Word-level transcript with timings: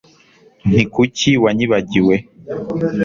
nti 0.67 0.81
kuki 0.93 1.29
wanyibagiwe 1.43 2.15